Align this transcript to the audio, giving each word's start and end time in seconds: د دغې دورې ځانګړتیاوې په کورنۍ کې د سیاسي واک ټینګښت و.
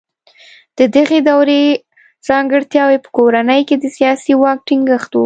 د 0.77 0.79
دغې 0.95 1.19
دورې 1.29 1.61
ځانګړتیاوې 2.27 2.97
په 3.03 3.09
کورنۍ 3.17 3.61
کې 3.67 3.75
د 3.79 3.85
سیاسي 3.97 4.33
واک 4.41 4.59
ټینګښت 4.67 5.11
و. 5.15 5.19